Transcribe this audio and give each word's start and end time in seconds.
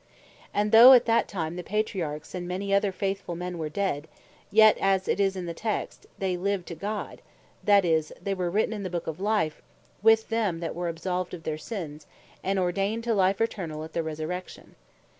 And 0.51 0.71
though 0.71 0.93
at 0.93 1.05
that 1.05 1.27
time 1.27 1.55
the 1.57 1.63
Patriarchs 1.63 2.33
and 2.33 2.47
many 2.47 2.73
other 2.73 2.91
faithfull 2.91 3.35
men 3.35 3.59
were 3.59 3.69
Dead, 3.69 4.07
yet 4.49 4.75
as 4.79 5.07
it 5.07 5.19
is 5.19 5.35
in 5.35 5.45
the 5.45 5.53
text, 5.53 6.07
they 6.17 6.35
Lived 6.35 6.65
To 6.69 6.73
God; 6.73 7.21
that 7.63 7.85
is, 7.85 8.11
they 8.19 8.33
were 8.33 8.49
written 8.49 8.73
in 8.73 8.81
the 8.81 8.89
Book 8.89 9.05
of 9.05 9.19
Life 9.19 9.61
with 10.01 10.29
them 10.29 10.59
that 10.59 10.73
were 10.73 10.87
absolved 10.89 11.35
of 11.35 11.43
their 11.43 11.57
sinnes, 11.59 12.07
and 12.43 12.57
ordained 12.57 13.03
to 13.03 13.13
Life 13.13 13.39
eternall 13.39 13.83
at 13.83 13.93
the 13.93 14.01
Resurrection. 14.01 14.73